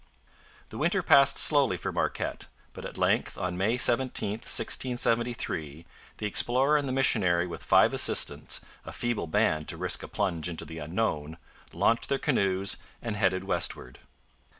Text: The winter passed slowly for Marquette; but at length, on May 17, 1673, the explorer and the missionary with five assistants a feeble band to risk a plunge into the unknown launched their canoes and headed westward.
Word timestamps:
The 0.69 0.79
winter 0.79 1.03
passed 1.03 1.37
slowly 1.37 1.77
for 1.77 1.91
Marquette; 1.91 2.47
but 2.73 2.85
at 2.85 2.97
length, 2.97 3.37
on 3.37 3.55
May 3.55 3.77
17, 3.77 4.31
1673, 4.31 5.85
the 6.17 6.25
explorer 6.25 6.75
and 6.75 6.87
the 6.89 6.91
missionary 6.91 7.45
with 7.45 7.61
five 7.63 7.93
assistants 7.93 8.61
a 8.83 8.91
feeble 8.91 9.27
band 9.27 9.67
to 9.67 9.77
risk 9.77 10.01
a 10.01 10.07
plunge 10.07 10.49
into 10.49 10.65
the 10.65 10.79
unknown 10.79 11.37
launched 11.71 12.09
their 12.09 12.17
canoes 12.17 12.77
and 12.99 13.15
headed 13.15 13.43
westward. 13.43 13.99